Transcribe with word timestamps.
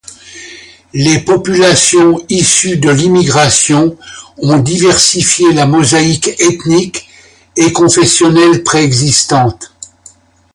Les 0.95 1.19
populations 1.19 2.17
issues 2.27 2.77
de 2.77 2.89
l'immigration 2.89 3.95
ont 4.39 4.57
diversifié 4.57 5.53
la 5.53 5.67
mosaïque 5.67 6.29
ethnique 6.41 7.07
et 7.55 7.71
confessionnelle 7.71 8.63
préexistante. 8.63 9.73